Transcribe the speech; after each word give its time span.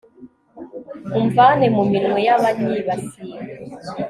umvane 1.19 1.65
mu 1.75 1.83
minwe 1.91 2.19
y'abanyibasiye 2.27 3.37